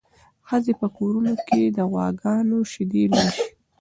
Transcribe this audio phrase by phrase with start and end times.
[0.47, 3.45] ښځې په کورونو کې د غواګانو شیدې لوشي.